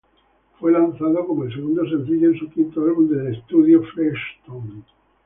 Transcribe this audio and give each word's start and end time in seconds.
Fue 0.59 0.71
lanzado 0.71 1.27
como 1.27 1.43
el 1.43 1.53
segundo 1.53 1.87
sencillo 1.87 2.31
de 2.31 2.39
su 2.39 2.49
quinto 2.49 2.81
álbum 2.81 3.07
de 3.07 3.33
estudio 3.33 3.83
"Flesh 3.83 4.41
Tone". 4.47 4.81